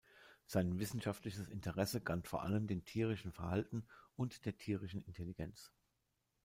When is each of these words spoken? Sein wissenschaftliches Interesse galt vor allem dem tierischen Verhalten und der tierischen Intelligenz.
Sein 0.47 0.79
wissenschaftliches 0.79 1.47
Interesse 1.47 2.01
galt 2.01 2.27
vor 2.27 2.41
allem 2.41 2.65
dem 2.65 2.83
tierischen 2.85 3.31
Verhalten 3.31 3.85
und 4.15 4.47
der 4.47 4.57
tierischen 4.57 5.01
Intelligenz. 5.03 5.71